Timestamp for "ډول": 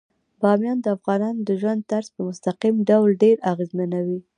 2.89-3.09